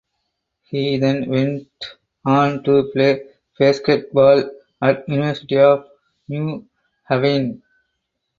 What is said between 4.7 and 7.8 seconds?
at University of New Haven.